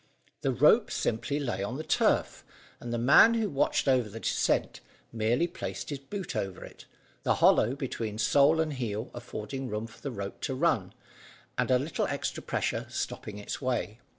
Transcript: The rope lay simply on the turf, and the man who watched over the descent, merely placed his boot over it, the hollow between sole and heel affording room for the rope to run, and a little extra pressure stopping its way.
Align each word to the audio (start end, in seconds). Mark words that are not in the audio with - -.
The 0.41 0.51
rope 0.51 0.87
lay 0.87 0.93
simply 0.93 1.63
on 1.63 1.77
the 1.77 1.83
turf, 1.83 2.43
and 2.79 2.91
the 2.91 2.97
man 2.97 3.35
who 3.35 3.47
watched 3.47 3.87
over 3.87 4.09
the 4.09 4.19
descent, 4.19 4.79
merely 5.13 5.45
placed 5.45 5.91
his 5.91 5.99
boot 5.99 6.35
over 6.35 6.65
it, 6.65 6.85
the 7.21 7.35
hollow 7.35 7.75
between 7.75 8.17
sole 8.17 8.59
and 8.59 8.73
heel 8.73 9.11
affording 9.13 9.69
room 9.69 9.85
for 9.85 10.01
the 10.01 10.09
rope 10.09 10.41
to 10.41 10.55
run, 10.55 10.95
and 11.55 11.69
a 11.69 11.77
little 11.77 12.07
extra 12.07 12.41
pressure 12.41 12.87
stopping 12.89 13.37
its 13.37 13.61
way. 13.61 13.99